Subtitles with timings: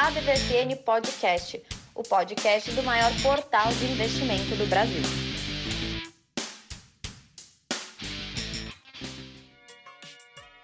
[0.00, 1.62] ADVFN Podcast,
[1.94, 5.02] o podcast do maior portal de investimento do Brasil.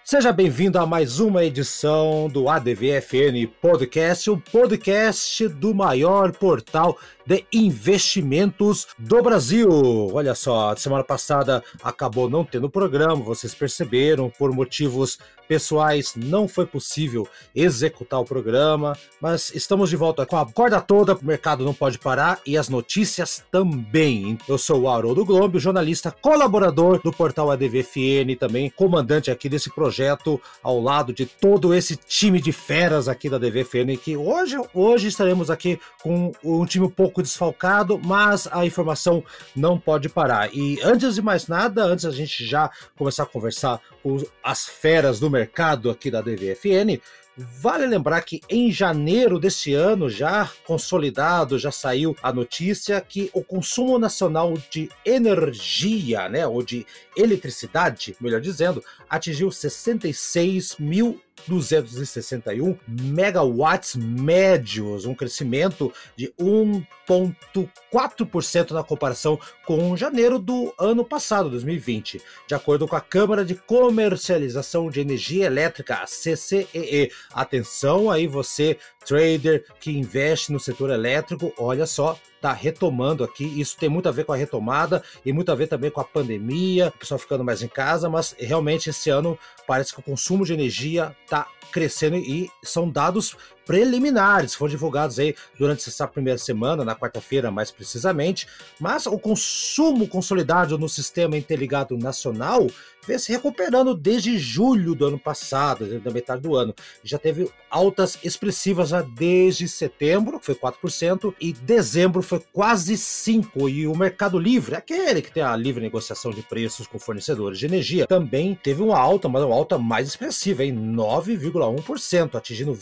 [0.03, 6.97] Seja bem-vindo a mais uma edição do ADVFN Podcast, o podcast do maior portal
[7.27, 9.69] de investimentos do Brasil.
[10.13, 16.65] Olha só, semana passada acabou não tendo programa, vocês perceberam, por motivos pessoais não foi
[16.65, 21.73] possível executar o programa, mas estamos de volta com a corda toda, o mercado não
[21.73, 24.37] pode parar e as notícias também.
[24.47, 30.39] Eu sou o Haroldo Globo, jornalista colaborador do portal ADVFN, também comandante aqui desse projeto
[30.61, 35.49] ao lado de todo esse time de feras aqui da ADVFN, que hoje, hoje estaremos
[35.49, 39.23] aqui com um time um pouco desfalcado, mas a informação
[39.55, 40.53] não pode parar.
[40.53, 45.19] E antes de mais nada, antes a gente já começar a conversar com as feras
[45.19, 46.99] do mercado aqui da DVFN,
[47.39, 53.43] Vale lembrar que em janeiro desse ano, já consolidado, já saiu a notícia que o
[53.43, 56.83] consumo nacional de energia, né, ou de
[57.15, 69.39] eletricidade, melhor dizendo, atingiu 66 mil 261 megawatts médios, um crescimento de 1,4% na comparação
[69.65, 75.45] com janeiro do ano passado, 2020, de acordo com a Câmara de Comercialização de Energia
[75.45, 77.11] Elétrica, CCEE.
[77.33, 83.43] Atenção aí você, trader que investe no setor elétrico, olha só, tá retomando aqui.
[83.59, 86.05] Isso tem muito a ver com a retomada e muito a ver também com a
[86.05, 90.45] pandemia, o pessoal ficando mais em casa, mas realmente esse ano parece que o consumo
[90.45, 93.35] de energia tá crescendo e são dados
[93.67, 98.47] preliminares, foram divulgados aí durante essa primeira semana, na quarta-feira mais precisamente,
[98.79, 102.67] mas o consumo consolidado no sistema interligado nacional
[103.07, 106.75] vem se recuperando desde julho do ano passado, da metade do ano.
[107.03, 113.71] Já teve altas expressivas já desde setembro, que foi 4%, e dezembro foi quase 5%.
[113.71, 117.65] E o Mercado Livre, aquele que tem a livre negociação de preços com fornecedores de
[117.65, 122.73] energia, também teve uma alta, mas uma alta mais expressiva, em 9,1%, atingindo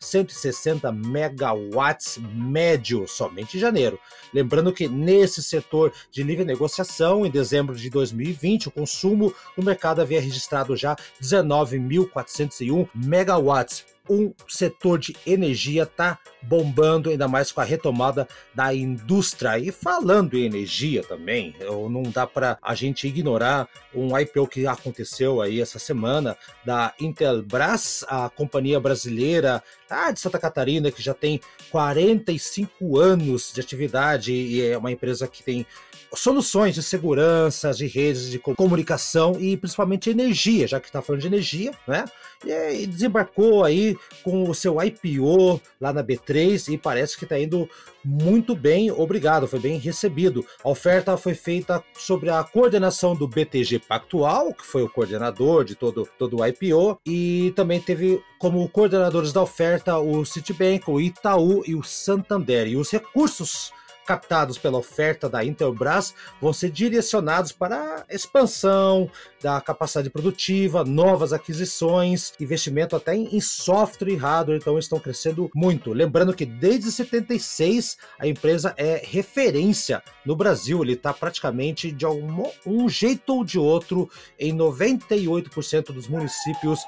[0.00, 3.98] 21.160 megawatts médio somente em janeiro.
[4.32, 9.64] Lembrando que nesse setor de livre negociação, em dezembro de 2020, o consumo consumo no
[9.64, 17.60] mercado havia registrado já 19.401 megawatts um setor de energia está bombando, ainda mais com
[17.60, 19.58] a retomada da indústria.
[19.58, 21.54] E falando em energia também,
[21.90, 28.04] não dá para a gente ignorar um IPO que aconteceu aí essa semana da Intelbras,
[28.08, 31.40] a companhia brasileira ah, de Santa Catarina, que já tem
[31.70, 35.66] 45 anos de atividade e é uma empresa que tem
[36.14, 41.26] soluções de segurança, de redes de comunicação e principalmente energia, já que está falando de
[41.26, 42.04] energia, né?
[42.44, 47.68] E desembarcou aí com o seu IPO lá na B3 e parece que está indo
[48.04, 50.46] muito bem, obrigado, foi bem recebido.
[50.62, 55.74] A oferta foi feita sobre a coordenação do BTG Pactual, que foi o coordenador de
[55.74, 61.64] todo, todo o IPO, e também teve como coordenadores da oferta o Citibank, o Itaú
[61.66, 62.68] e o Santander.
[62.68, 63.72] E os recursos
[64.06, 69.10] captados pela oferta da Intelbras vão ser direcionados para a expansão
[69.42, 75.92] da capacidade produtiva, novas aquisições, investimento até em software e hardware, então estão crescendo muito.
[75.92, 82.46] Lembrando que desde 76 a empresa é referência no Brasil, ele está praticamente de algum
[82.64, 86.80] um jeito ou de outro em 98% dos municípios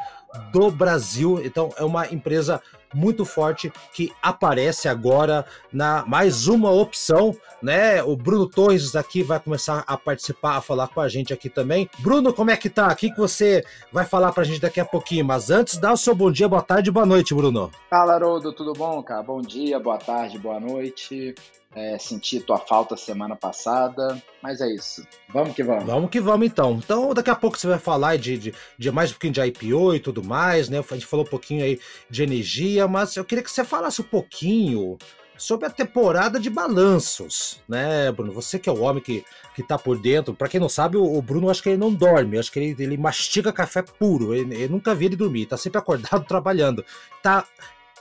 [0.53, 1.41] do Brasil.
[1.45, 2.61] Então é uma empresa
[2.95, 8.03] muito forte que aparece agora na mais uma opção, né?
[8.03, 11.89] O Bruno Torres aqui vai começar a participar, a falar com a gente aqui também.
[11.99, 12.89] Bruno, como é que tá?
[12.89, 15.25] O que você vai falar pra gente daqui a pouquinho?
[15.25, 17.71] Mas antes, dá o seu bom dia, boa tarde, boa noite, Bruno.
[17.91, 19.23] Fala, Haroldo, tudo bom, cara?
[19.23, 21.35] Bom dia, boa tarde, boa noite.
[21.75, 25.07] É, senti tua falta semana passada, mas é isso.
[25.29, 25.85] Vamos que vamos.
[25.85, 26.81] Vamos que vamos então.
[26.83, 29.95] Então, daqui a pouco você vai falar de, de, de mais um pouquinho de IPO
[29.95, 30.79] e tudo mais, né?
[30.79, 31.79] A gente falou um pouquinho aí
[32.09, 34.97] de energia, mas eu queria que você falasse um pouquinho
[35.39, 38.33] sobre a temporada de balanços, né, Bruno?
[38.33, 39.25] Você que é o homem que,
[39.55, 40.35] que tá por dentro.
[40.35, 42.83] Para quem não sabe, o, o, Bruno acho que ele não dorme, acho que ele,
[42.83, 44.35] ele mastiga café puro.
[44.35, 46.85] Eu nunca vi ele dormir, tá sempre acordado trabalhando.
[47.23, 47.47] Tá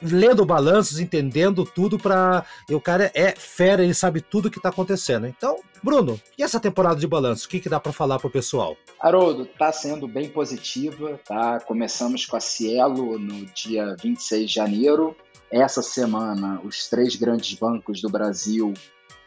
[0.01, 2.45] lendo balanços, entendendo tudo para.
[2.69, 5.27] O cara é fera, ele sabe tudo que tá acontecendo.
[5.27, 7.45] Então, Bruno, e essa temporada de balanço?
[7.45, 8.75] O que, que dá para falar pro pessoal?
[8.99, 11.59] Haroldo, tá sendo bem positiva, tá?
[11.59, 15.15] Começamos com a Cielo no dia 26 de janeiro.
[15.51, 18.73] Essa semana, os três grandes bancos do Brasil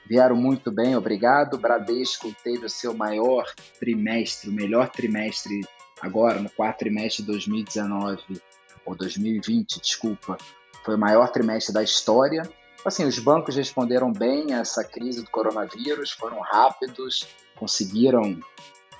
[0.06, 1.56] vieram muito bem, obrigado.
[1.56, 3.46] Bradesco teve o seu maior
[3.78, 5.60] trimestre, o melhor trimestre
[6.00, 8.40] agora, no quarto trimestre de 2019,
[8.84, 10.36] ou 2020, desculpa,
[10.84, 12.42] foi o maior trimestre da história.
[12.84, 18.38] Assim, os bancos responderam bem a essa crise do coronavírus, foram rápidos, conseguiram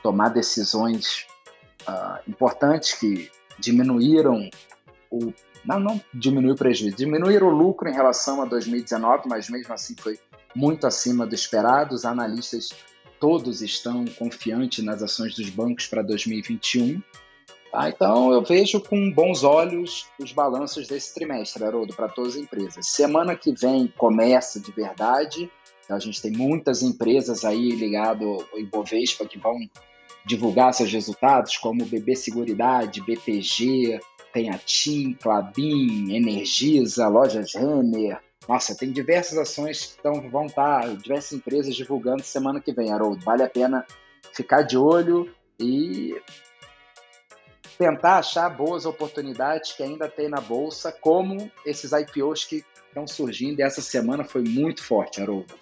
[0.03, 1.27] tomar decisões
[1.89, 4.49] uh, importantes que diminuíram
[5.11, 5.33] o
[5.65, 9.95] não, não diminuiu o prejuízo, diminuíram o lucro em relação a 2019, mas mesmo assim
[9.95, 10.19] foi
[10.55, 11.95] muito acima do esperado.
[11.95, 12.71] Os analistas
[13.19, 17.01] todos estão confiantes nas ações dos bancos para 2021.
[17.71, 17.89] Tá?
[17.89, 22.89] Então eu vejo com bons olhos os balanços desse trimestre, Haroldo, para todas as empresas.
[22.89, 25.51] Semana que vem começa de verdade.
[25.85, 29.59] Então, a gente tem muitas empresas aí ligado ao Ibovespa que vão
[30.25, 33.99] divulgar seus resultados, como BB Seguridade, BTG,
[34.33, 38.21] tem a TIM, Clabin, Energisa, Lojas Renner.
[38.49, 42.93] Nossa, tem diversas ações que tão, vão estar, tá, diversas empresas divulgando semana que vem,
[42.93, 43.25] Haroldo.
[43.25, 43.85] Vale a pena
[44.33, 45.29] ficar de olho
[45.59, 46.15] e
[47.81, 53.61] tentar achar boas oportunidades que ainda tem na bolsa, como esses IPOs que estão surgindo.
[53.61, 55.55] E essa semana foi muito forte, Haroldo.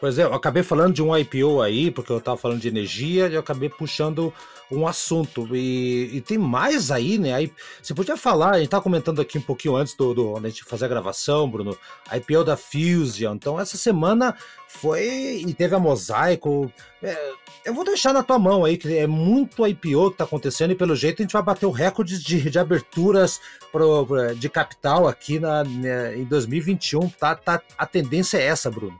[0.00, 3.28] Pois é, eu acabei falando de um IPO aí, porque eu estava falando de energia,
[3.28, 4.32] e eu acabei puxando
[4.70, 5.48] um assunto.
[5.54, 7.32] E, e, tem mais aí, né?
[7.32, 7.52] Aí,
[7.82, 10.64] você podia falar, a gente estava comentando aqui um pouquinho antes do, do a gente
[10.64, 11.76] fazer a gravação, Bruno,
[12.12, 13.34] IPO da Fusion.
[13.34, 14.34] Então, essa semana
[14.66, 15.44] foi.
[15.46, 16.70] E teve a Mosaico.
[17.02, 17.32] É,
[17.64, 20.76] eu vou deixar na tua mão aí, que é muito IPO que está acontecendo, e
[20.76, 23.40] pelo jeito a gente vai bater o recorde de, de aberturas
[23.70, 27.08] pro, de capital aqui na, né, em 2021.
[27.10, 28.98] Tá, tá, a tendência é essa, Bruno.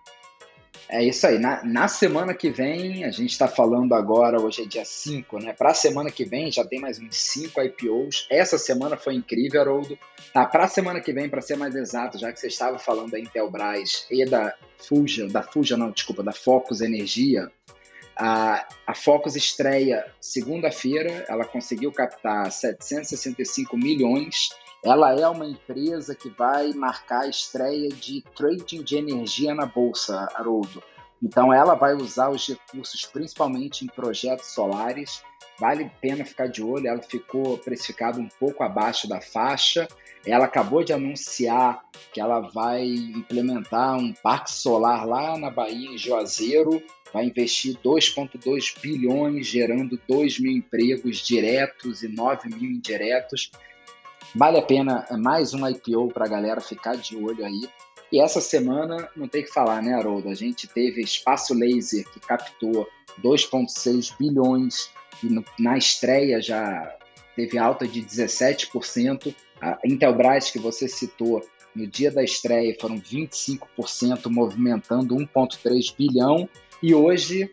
[0.89, 1.39] É isso aí.
[1.39, 5.53] Na, na semana que vem, a gente está falando agora, hoje é dia 5, né?
[5.53, 8.27] Para a semana que vem já tem mais uns 5 IPOs.
[8.31, 9.99] Essa semana foi incrível, Haroldo.
[10.33, 13.11] Tá, para a semana que vem, para ser mais exato, já que você estava falando
[13.11, 17.51] da Intelbras e da Fuja, da Fuja não, desculpa, da Focus Energia,
[18.17, 24.51] a, a Focus estreia segunda-feira, ela conseguiu captar 765 milhões
[24.87, 30.29] ela é uma empresa que vai marcar a estreia de trading de energia na bolsa,
[30.37, 30.81] Haroldo.
[31.21, 35.25] Então, ela vai usar os recursos principalmente em projetos solares.
[35.59, 36.87] Vale a pena ficar de olho.
[36.87, 39.89] Ela ficou precificada um pouco abaixo da faixa.
[40.25, 45.99] Ela acabou de anunciar que ela vai implementar um parque solar lá na Bahia, em
[45.99, 46.81] Juazeiro.
[47.13, 53.51] Vai investir 2,2 bilhões, gerando 2 mil empregos diretos e 9 mil indiretos.
[54.35, 57.69] Vale a pena mais um IPO para a galera ficar de olho aí.
[58.13, 60.29] E essa semana, não tem que falar, né, Haroldo?
[60.29, 62.87] A gente teve Espaço Laser, que captou
[63.23, 64.91] 2,6 bilhões,
[65.23, 66.97] e no, na estreia já
[67.35, 69.35] teve alta de 17%.
[69.61, 71.43] A Intelbras, que você citou,
[71.75, 76.49] no dia da estreia foram 25%, movimentando 1,3 bilhão.
[76.83, 77.51] E hoje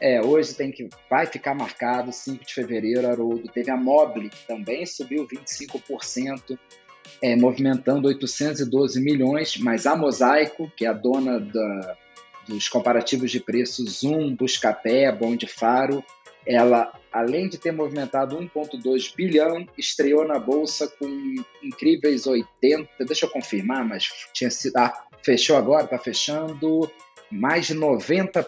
[0.00, 3.48] é, hoje tem que vai ficar marcado 5 de fevereiro, Haroldo.
[3.48, 6.58] Teve a Mobile, que também subiu 25%,
[7.22, 11.96] é, movimentando 812 milhões, mas a Mosaico, que é a dona da,
[12.48, 16.04] dos comparativos de preços Zoom, Buscapé, Bom de Faro,
[16.46, 23.30] ela, além de ter movimentado 1,2 bilhão, estreou na bolsa com incríveis 80, deixa eu
[23.30, 24.92] confirmar, mas tinha sido, ah,
[25.22, 26.90] fechou agora, está fechando
[27.30, 28.46] mais de 90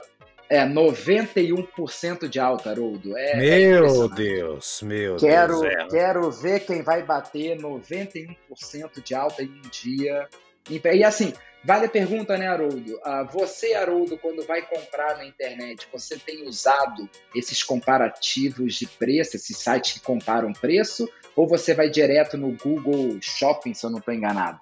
[0.48, 3.16] é, 91% de alta, Haroldo.
[3.16, 5.74] É, é meu é Deus, meu quero, Deus.
[5.74, 5.86] É.
[5.88, 10.28] Quero ver quem vai bater 91% de alta em um dia.
[10.68, 11.32] E assim,
[11.64, 12.96] vale a pergunta, né, Haroldo?
[12.96, 19.36] Uh, você, Haroldo, quando vai comprar na internet, você tem usado esses comparativos de preço,
[19.36, 23.98] esses sites que comparam preço, ou você vai direto no Google Shopping, se eu não
[23.98, 24.60] estou enganado?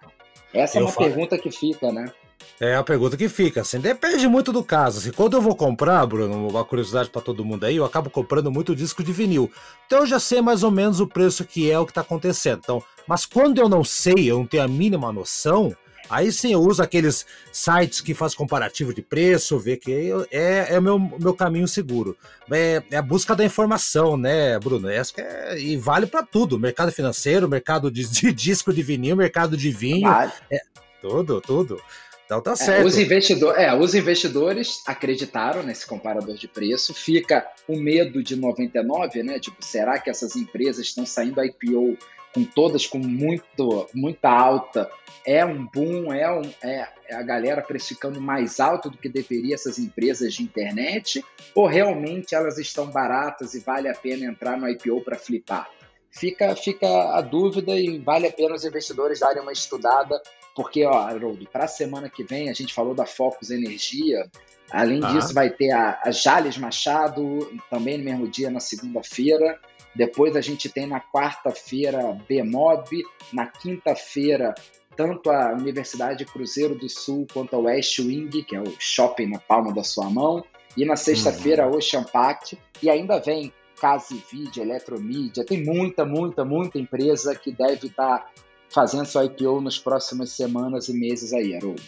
[0.52, 2.12] Essa eu é uma pergunta que fica, né?
[2.60, 4.98] É a pergunta que fica, assim, depende muito do caso.
[4.98, 8.50] Assim, quando eu vou comprar, Bruno, uma curiosidade para todo mundo aí, eu acabo comprando
[8.50, 9.50] muito disco de vinil.
[9.86, 12.60] Então eu já sei mais ou menos o preço que é o que está acontecendo.
[12.62, 15.76] Então, mas quando eu não sei, eu não tenho a mínima noção,
[16.08, 20.78] aí sim eu uso aqueles sites que faz comparativo de preço, ver que é, é
[20.78, 22.16] o meu, meu caminho seguro.
[22.50, 24.88] É, é, a busca da informação, né, Bruno?
[24.88, 29.56] Essa é, e vale para tudo: mercado financeiro, mercado de, de, disco de vinil, mercado
[29.56, 30.08] de vinho.
[30.08, 30.32] Vale.
[30.50, 30.60] É,
[31.04, 31.80] tudo, tudo.
[32.24, 32.82] Então tá certo.
[32.82, 36.94] É, os, investidor, é, os investidores acreditaram nesse comparador de preço.
[36.94, 39.38] Fica o medo de 99, né?
[39.38, 41.98] Tipo, será que essas empresas estão saindo IPO
[42.34, 44.90] com todas com muito, muita alta?
[45.26, 49.54] É um boom, é, um, é, é a galera precificando mais alto do que deveria
[49.54, 51.22] essas empresas de internet?
[51.54, 55.68] Ou realmente elas estão baratas e vale a pena entrar no IPO para flipar?
[56.10, 60.20] Fica, fica a dúvida e vale a pena os investidores darem uma estudada
[60.54, 64.30] porque, ó, Haroldo, para a semana que vem, a gente falou da Focus Energia.
[64.70, 65.12] Além ah.
[65.12, 69.58] disso, vai ter a, a Jales Machado, também no mesmo dia, na segunda-feira.
[69.94, 74.54] Depois a gente tem na quarta-feira Bemob, na quinta-feira
[74.96, 79.38] tanto a Universidade Cruzeiro do Sul quanto a West Wing, que é o shopping na
[79.38, 80.44] palma da sua mão,
[80.76, 81.76] e na sexta-feira uhum.
[81.76, 87.88] Ocean Pact, e ainda vem Case Video, Eletromídia, tem muita, muita, muita empresa que deve
[87.88, 88.30] estar
[88.70, 91.82] fazendo sua IPO nas próximas semanas e meses aí, Haroldo.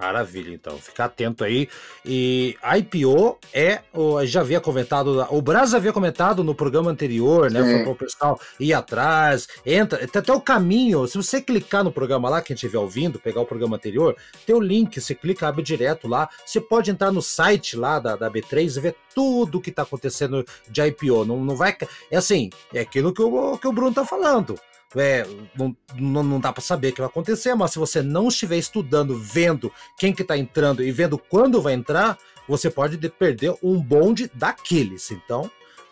[0.00, 0.78] Maravilha, então.
[0.78, 1.68] Fica atento aí.
[2.04, 7.62] E IPO é, o, já havia comentado, o Braz havia comentado no programa anterior, né?
[7.62, 11.06] Foi para o pessoal ir atrás, entra, tem até o caminho.
[11.06, 14.60] Se você clicar no programa lá, quem estiver ouvindo, pegar o programa anterior, tem o
[14.60, 16.30] link, você clica, abre direto lá.
[16.46, 20.44] Você pode entrar no site lá da, da B3 e ver tudo que está acontecendo
[20.70, 21.26] de IPO.
[21.26, 21.76] Não, não vai.
[22.10, 24.58] É assim, é aquilo que o, que o Bruno tá falando
[24.96, 25.24] é,
[25.56, 29.18] não, não, dá para saber o que vai acontecer, mas se você não estiver estudando,
[29.18, 32.18] vendo quem que tá entrando e vendo quando vai entrar,
[32.48, 35.10] você pode perder um bonde daqueles.
[35.10, 35.50] Então,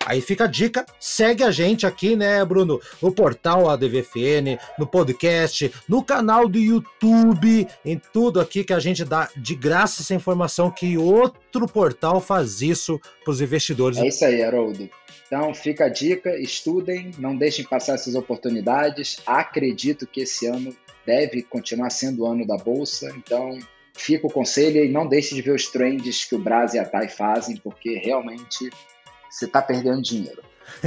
[0.09, 2.81] Aí fica a dica, segue a gente aqui, né, Bruno?
[3.03, 9.05] No portal ADVFN, no podcast, no canal do YouTube, em tudo aqui que a gente
[9.05, 13.99] dá de graça essa informação que outro portal faz isso para os investidores.
[13.99, 14.89] É isso aí, Haroldo.
[15.29, 19.21] Então fica a dica, estudem, não deixem passar essas oportunidades.
[19.27, 23.59] Acredito que esse ano deve continuar sendo o ano da bolsa, então
[23.93, 26.85] fica o conselho e não deixe de ver os trends que o Braz e a
[26.85, 28.71] TAI fazem, porque realmente
[29.31, 30.43] você está perdendo dinheiro.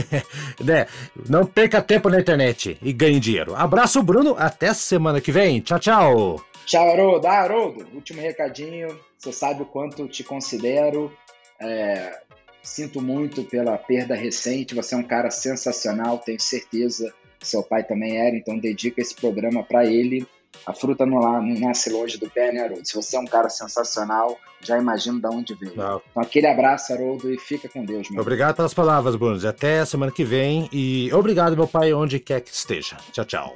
[0.60, 0.88] né?
[1.30, 3.56] Não perca tempo na internet e ganhe dinheiro.
[3.56, 4.36] Abraço, Bruno.
[4.38, 5.60] Até semana que vem.
[5.60, 6.46] Tchau, tchau.
[6.66, 7.28] Tchau, Haroldo.
[7.28, 9.00] Ah, Haroldo, último recadinho.
[9.18, 11.12] Você sabe o quanto te considero.
[11.60, 12.22] É,
[12.64, 14.76] Sinto muito pela perda recente.
[14.76, 19.16] Você é um cara sensacional, tenho certeza que seu pai também era, então dedica esse
[19.16, 20.28] programa para ele.
[20.66, 22.88] A fruta não, lá, não nasce longe do pé, né, Haroldo?
[22.88, 25.76] Se você é um cara sensacional, já imagino de onde veio.
[25.76, 26.02] Não.
[26.12, 28.22] Então, aquele abraço, Haroldo, e fica com Deus, meu.
[28.22, 29.48] Obrigado pelas palavras, Bruno.
[29.48, 30.70] Até semana que vem.
[30.72, 32.98] E obrigado, meu pai, onde quer que esteja.
[33.12, 33.56] Tchau, tchau.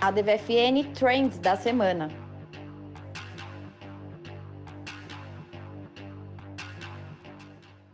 [0.00, 2.23] A DVFN Trends da semana.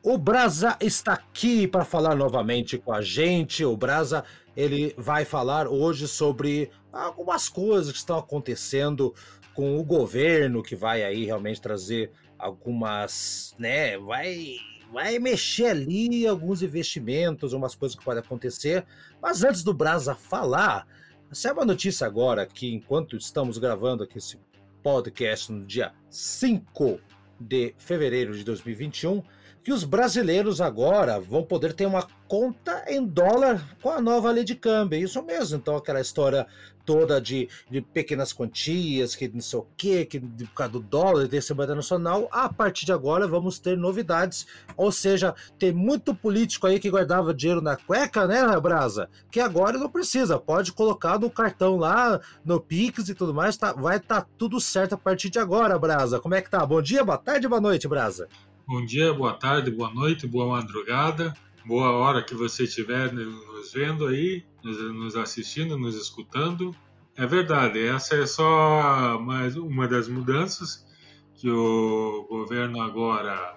[0.02, 3.62] O Brasa está aqui para falar novamente com a gente.
[3.66, 4.24] O Brasa
[4.56, 9.14] ele vai falar hoje sobre algumas coisas que estão acontecendo
[9.52, 14.56] com o governo que vai aí realmente trazer algumas, né, vai
[14.90, 18.84] vai mexer ali alguns investimentos, umas coisas que podem acontecer.
[19.20, 20.86] Mas antes do Brasa falar,
[21.30, 24.38] saiba uma notícia agora que enquanto estamos gravando aqui esse
[24.82, 26.98] podcast no dia 5
[27.38, 29.22] de fevereiro de 2021,
[29.62, 34.44] que os brasileiros agora vão poder ter uma conta em dólar com a nova lei
[34.44, 34.98] de câmbio.
[34.98, 35.56] Isso mesmo.
[35.56, 36.46] Então, aquela história
[36.84, 41.28] toda de, de pequenas quantias, que não sei o quê, que por causa do dólar,
[41.28, 44.46] desse moeda nacional, a partir de agora vamos ter novidades.
[44.76, 49.08] Ou seja, tem muito político aí que guardava dinheiro na cueca, né, Brasa?
[49.30, 53.72] Que agora não precisa, pode colocar no cartão lá, no Pix e tudo mais, tá,
[53.72, 56.18] vai estar tá tudo certo a partir de agora, Brasa.
[56.18, 56.64] Como é que tá?
[56.64, 58.26] Bom dia, boa tarde, boa noite, Brasa.
[58.70, 61.34] Bom dia, boa tarde, boa noite, boa madrugada,
[61.66, 66.72] boa hora que você estiver nos vendo aí, nos assistindo, nos escutando.
[67.16, 70.86] É verdade, essa é só mais uma das mudanças
[71.34, 73.56] que o governo agora,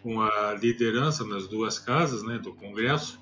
[0.00, 3.18] com a liderança nas duas casas né, do Congresso,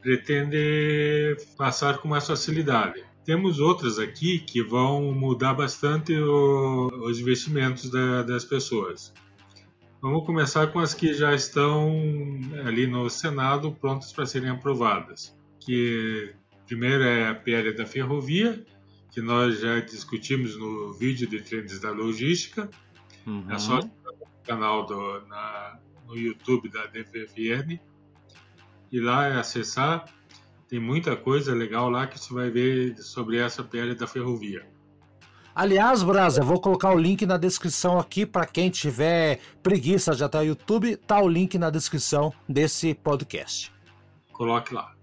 [0.00, 3.02] pretende passar com mais facilidade.
[3.24, 9.12] Temos outras aqui que vão mudar bastante o, os investimentos da, das pessoas.
[10.02, 11.92] Vamos começar com as que já estão
[12.64, 15.36] ali no Senado prontas para serem aprovadas.
[15.60, 16.34] Que
[16.66, 18.64] primeiro é a PL da ferrovia,
[19.12, 22.70] que nós já discutimos no vídeo de trends da logística.
[23.26, 23.44] Uhum.
[23.50, 23.90] É só no
[24.42, 27.78] canal do, na, no YouTube da DFFN.
[28.90, 30.06] E lá é acessar.
[30.66, 34.66] Tem muita coisa legal lá que você vai ver sobre essa PL da ferrovia.
[35.54, 40.38] Aliás, Brasa, vou colocar o link na descrição aqui para quem tiver preguiça de até
[40.38, 43.72] o YouTube, tá o link na descrição desse podcast.
[44.32, 44.94] Coloque lá.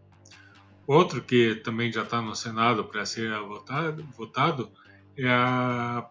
[0.87, 4.71] Outro que também já está no Senado para ser votado, votado
[5.17, 6.09] é, a,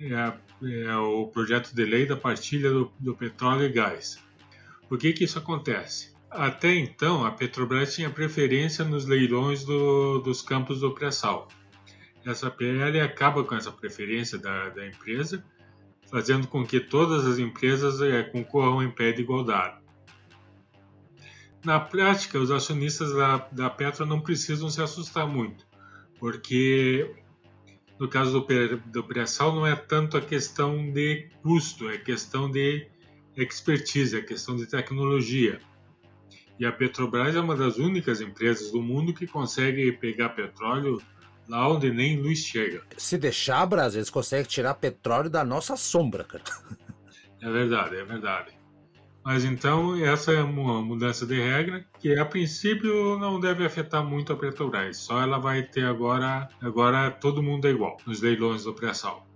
[0.00, 4.18] é, a, é, o projeto de lei da partilha do, do petróleo e gás.
[4.88, 6.12] Por que, que isso acontece?
[6.28, 11.46] Até então, a Petrobras tinha preferência nos leilões do, dos campos do pré-sal
[12.24, 15.44] essa PL acaba com essa preferência da, da empresa,
[16.10, 19.82] fazendo com que todas as empresas é, concorram em pé de igualdade.
[21.64, 25.66] Na prática, os acionistas da, da Petro não precisam se assustar muito,
[26.18, 27.14] porque
[27.98, 28.46] no caso
[28.86, 32.86] do, pré-sal não é tanto a questão de custo, é questão de
[33.36, 35.60] expertise, é questão de tecnologia.
[36.58, 41.00] E a Petrobras é uma das únicas empresas do mundo que consegue pegar petróleo
[41.48, 42.82] lá onde nem luz chega.
[42.96, 46.44] Se deixar, Brasil, eles conseguem tirar petróleo da nossa sombra, cara.
[47.40, 48.64] É verdade, é verdade.
[49.24, 54.32] Mas então essa é uma mudança de regra que a princípio não deve afetar muito
[54.32, 54.98] a Petrobras.
[54.98, 59.26] Só ela vai ter agora, agora todo mundo é igual nos leilões do pré-sal.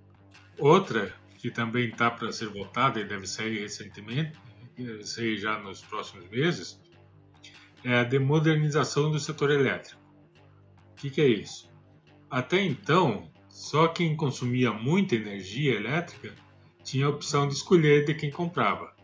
[0.58, 4.36] Outra que também está para ser votada e deve sair recentemente,
[4.76, 6.80] deve sair já nos próximos meses,
[7.84, 10.00] é a de modernização do setor elétrico.
[10.92, 11.70] O que, que é isso?
[12.30, 16.34] Até então, só quem consumia muita energia elétrica
[16.84, 18.94] tinha a opção de escolher de quem comprava.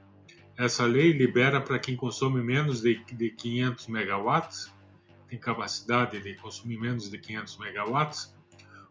[0.57, 4.73] Essa lei libera para quem consome menos de, de 500 megawatts,
[5.29, 8.35] tem capacidade de consumir menos de 500 megawatts,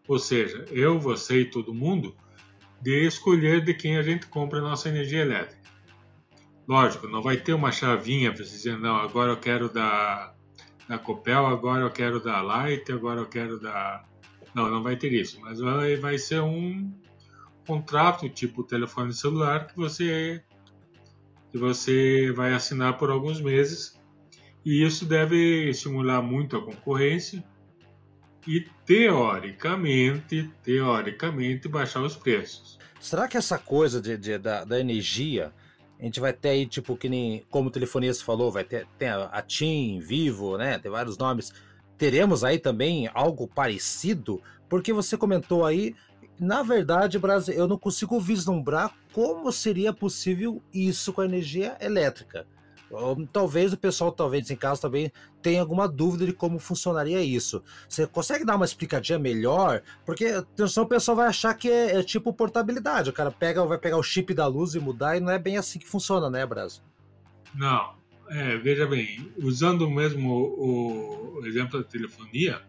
[0.07, 2.15] ou seja, eu, você e todo mundo,
[2.81, 5.61] de escolher de quem a gente compra a nossa energia elétrica.
[6.67, 10.33] Lógico, não vai ter uma chavinha para dizer, não, agora eu quero da,
[10.87, 14.03] da Copel, agora eu quero da Light, agora eu quero da
[14.53, 16.93] não, não vai ter isso, mas vai, vai ser um
[17.65, 20.43] contrato tipo telefone celular que você
[21.51, 24.00] que você vai assinar por alguns meses
[24.65, 27.43] e isso deve estimular muito a concorrência
[28.48, 32.79] e teoricamente, teoricamente baixar os preços.
[33.00, 35.53] Será que essa coisa de, de da, da, energia
[36.00, 39.10] a gente vai ter aí tipo que nem como o telefonista falou, vai ter tem
[39.10, 40.79] a, a TIM, Vivo, né?
[40.79, 41.53] Tem vários nomes
[41.97, 44.41] teremos aí também algo parecido?
[44.69, 45.95] Porque você comentou aí,
[46.39, 52.47] na verdade, Brasil, eu não consigo vislumbrar como seria possível isso com a energia elétrica.
[53.31, 57.63] Talvez o pessoal, talvez em casa também tenha alguma dúvida de como funcionaria isso.
[57.89, 59.81] Você consegue dar uma explicadinha melhor?
[60.05, 63.09] Porque senão o pessoal vai achar que é, é, tipo portabilidade.
[63.09, 65.57] O cara pega, vai pegar o chip da luz e mudar, e não é bem
[65.57, 66.83] assim que funciona, né, Brasil?
[67.55, 67.95] Não,
[68.30, 72.62] é, veja bem, usando mesmo o, o, exemplo da telefonia,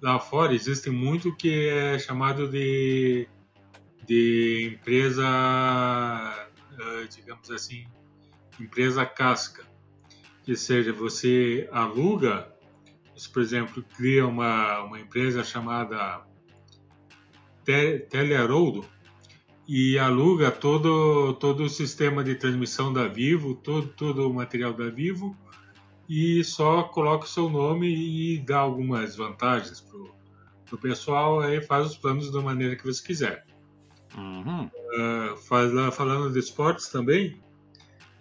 [0.00, 3.28] lá fora existe muito que é chamado de,
[4.06, 5.24] de empresa,
[6.78, 7.86] eh, digamos assim,
[8.60, 9.64] empresa casca.
[10.44, 12.52] Que seja, você aluga,
[13.32, 16.26] por exemplo, cria uma, uma empresa chamada
[17.64, 18.84] Teleharoldo,
[19.68, 24.90] e aluga todo, todo o sistema de transmissão da Vivo, todo, todo o material da
[24.90, 25.36] Vivo
[26.08, 31.86] e só coloca o seu nome e dá algumas vantagens para o pessoal, aí faz
[31.86, 33.46] os planos da maneira que você quiser.
[34.16, 34.64] Uhum.
[34.64, 37.40] Uh, falando de esportes também,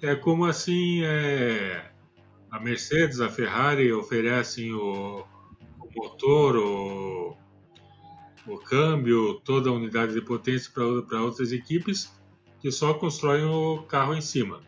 [0.02, 1.92] é como assim é,
[2.50, 5.26] a Mercedes, a Ferrari oferecem o,
[5.80, 7.21] o motor, o,
[8.48, 12.12] o câmbio, toda a unidade de potência para outras equipes
[12.60, 14.62] que só constroem o carro em cima.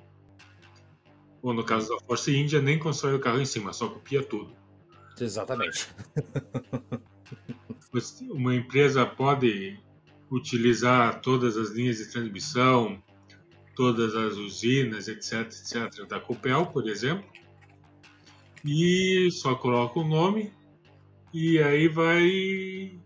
[1.42, 4.56] Ou no caso da Force India, nem constrói o carro em cima, só copia tudo.
[5.20, 5.90] Exatamente.
[8.32, 9.80] Uma empresa pode
[10.32, 13.04] utilizar todas as linhas de transmissão,
[13.76, 17.26] todas as usinas, etc, etc, da Copel, por exemplo,
[18.66, 20.52] e só coloca o nome
[21.34, 22.98] e aí vai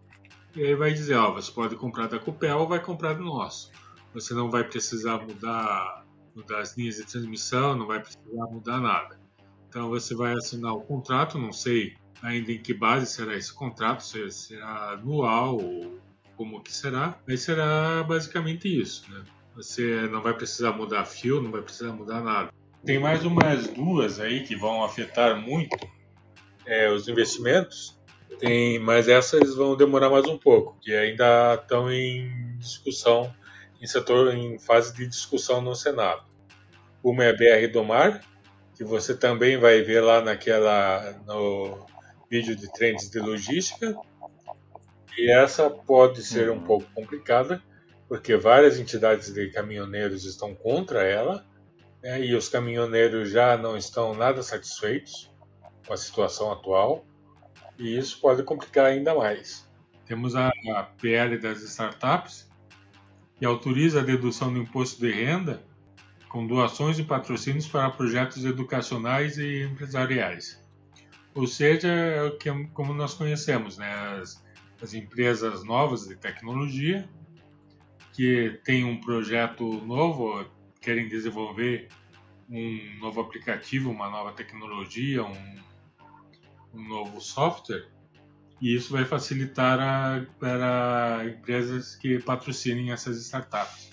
[0.58, 3.72] e aí vai dizer, ó, você pode comprar da Copel ou vai comprar do nosso.
[4.14, 6.04] Você não vai precisar mudar,
[6.36, 9.20] mudar as linhas de transmissão, não vai precisar mudar nada.
[9.70, 14.04] Então você vai assinar o contrato, não sei ainda em que base será esse contrato,
[14.04, 16.00] se será anual ou
[16.36, 19.24] como que será, mas será basicamente isso, né?
[19.56, 22.52] Você não vai precisar mudar fio, não vai precisar mudar nada.
[22.84, 25.78] Tem mais umas duas aí que vão afetar muito
[26.66, 27.97] é, os investimentos,
[28.36, 33.34] tem, mas essas vão demorar mais um pouco, que ainda estão em discussão,
[33.82, 36.24] em setor, em fase de discussão no Senado.
[37.04, 38.22] Uma é a BR do Mar,
[38.76, 41.86] que você também vai ver lá naquela no
[42.30, 43.96] vídeo de trends de logística.
[45.18, 47.62] E essa pode ser um pouco complicada,
[48.08, 51.44] porque várias entidades de caminhoneiros estão contra ela,
[52.04, 55.32] né, e os caminhoneiros já não estão nada satisfeitos
[55.86, 57.04] com a situação atual
[57.78, 59.68] e isso pode complicar ainda mais.
[60.06, 60.52] Temos a,
[61.00, 62.50] PL das startups,
[63.36, 65.64] que autoriza a dedução do imposto de renda
[66.30, 70.62] com doações e patrocínios para projetos educacionais e empresariais.
[71.34, 72.32] Ou seja, é
[72.74, 73.94] como nós conhecemos, né?
[74.20, 74.44] as,
[74.82, 77.08] as empresas novas de tecnologia
[78.14, 80.44] que têm um projeto novo,
[80.82, 81.90] querem desenvolver
[82.50, 85.56] um novo aplicativo, uma nova tecnologia, um,
[86.78, 87.86] um novo software
[88.62, 93.90] e isso vai facilitar a, para empresas que patrocinem essas startups.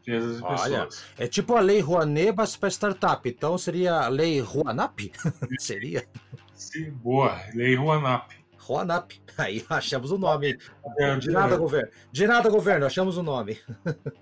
[0.00, 1.04] empresas e Olha, pessoas.
[1.18, 3.28] é tipo a lei Rouanet, mas para startup.
[3.28, 4.98] Então seria a lei Rouanap?
[5.60, 6.06] seria?
[6.54, 8.30] Sim, boa, Lei Rouanap.
[8.58, 9.12] Rouanap.
[9.38, 10.58] Aí achamos o nome.
[10.98, 11.90] É, De nada, governo.
[12.12, 13.58] De nada, governo, achamos o nome.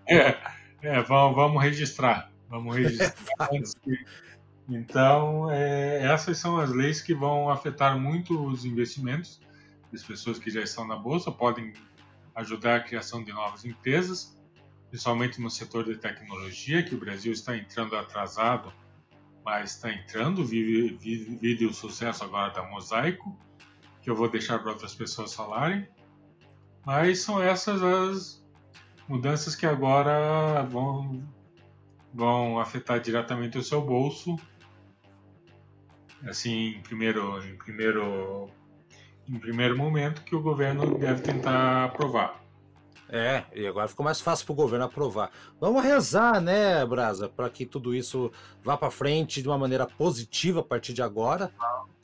[0.08, 0.36] É,
[0.82, 2.30] é, vamos, vamos registrar.
[2.48, 3.48] Vamos registrar.
[3.48, 4.04] que-
[4.68, 9.40] Então, é, essas são as leis que vão afetar muito os investimentos
[9.90, 11.72] das pessoas que já estão na Bolsa, podem
[12.34, 14.38] ajudar a criação de novas empresas,
[14.90, 18.72] principalmente no setor de tecnologia, que o Brasil está entrando atrasado,
[19.44, 23.36] mas está entrando, vive, vive, vive o sucesso agora da Mosaico,
[24.02, 25.88] que eu vou deixar para outras pessoas falarem.
[26.84, 28.46] Mas são essas as
[29.08, 31.26] mudanças que agora vão,
[32.12, 34.36] vão afetar diretamente o seu bolso.
[36.26, 38.48] Assim, em primeiro, em primeiro,
[39.28, 42.42] em primeiro momento, que o governo deve tentar aprovar.
[43.10, 45.30] É, e agora ficou mais fácil para o governo aprovar.
[45.58, 48.30] Vamos rezar, né, Brasa, para que tudo isso
[48.62, 51.50] vá para frente de uma maneira positiva a partir de agora.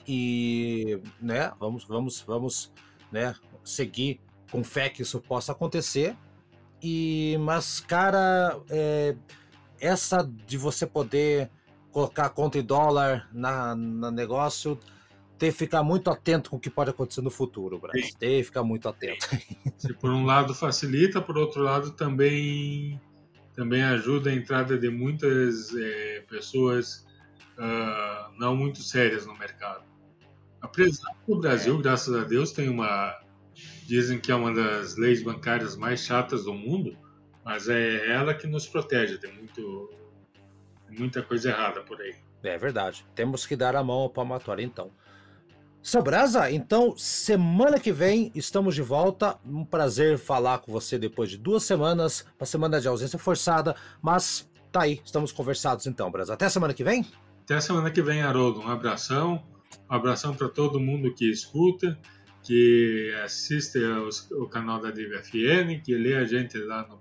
[0.06, 2.72] E, né, vamos, vamos, vamos,
[3.12, 6.16] né, seguir com fé que isso possa acontecer.
[6.82, 9.14] E, mas, cara, é,
[9.78, 11.50] essa de você poder
[11.94, 14.76] colocar a conta em dólar na, na negócio,
[15.38, 18.04] ter que ficar muito atento com o que pode acontecer no futuro, Brasa.
[18.04, 18.16] Sim.
[18.18, 19.28] Ter que ficar muito atento.
[19.78, 23.00] Se por um lado facilita, por outro lado também
[23.54, 27.06] também ajuda a entrada de muitas eh, pessoas
[27.56, 29.84] ah, não muito sérias no mercado.
[30.60, 33.16] Apesar que o Brasil, graças a Deus, tem uma
[33.86, 36.98] dizem que é uma das leis bancárias mais chatas do mundo,
[37.44, 39.18] mas é ela que nos protege.
[39.18, 39.88] Tem muito
[40.90, 42.14] muita coisa errada por aí.
[42.42, 43.04] É verdade.
[43.14, 44.90] Temos que dar a mão ao palmatório, então.
[45.82, 49.38] Seu Brasa, então, semana que vem estamos de volta.
[49.44, 54.50] Um prazer falar com você depois de duas semanas, uma semana de ausência forçada, mas
[54.72, 56.32] tá aí, estamos conversados então, Brasa.
[56.34, 57.04] Até semana que vem?
[57.42, 58.60] Até semana que vem, Haroldo.
[58.60, 59.44] Um abração.
[59.90, 61.98] Um abração para todo mundo que escuta,
[62.42, 66.98] que assiste aos- o canal da DVFN, que lê a gente lá no,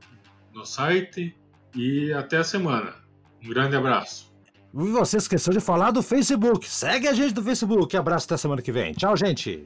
[0.53, 1.37] no site.
[1.75, 2.95] E até a semana.
[3.43, 4.31] Um grande abraço.
[4.73, 6.67] E você esqueceu de falar do Facebook.
[6.67, 7.95] Segue a gente do Facebook.
[7.95, 8.93] Abraço até semana que vem.
[8.93, 9.65] Tchau, gente.